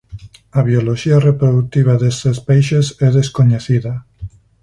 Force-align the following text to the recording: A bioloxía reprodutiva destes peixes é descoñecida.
A 0.59 0.61
bioloxía 0.67 1.17
reprodutiva 1.27 1.93
destes 2.01 2.37
peixes 2.47 2.85
é 3.07 3.09
descoñecida. 3.19 3.93